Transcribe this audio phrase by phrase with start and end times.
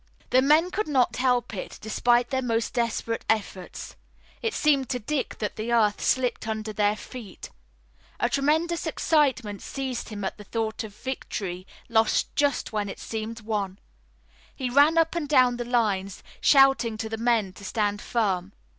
[0.31, 3.95] The men could not help it, despite their most desperate efforts.
[4.41, 7.51] It seemed to Dick that the earth slipped under their feet.
[8.19, 13.41] A tremendous excitement seized him at the thought of victory lost just when it seemed
[13.41, 13.77] won.
[14.55, 18.53] He ran up and down the lines, shouting to the men to stand firm.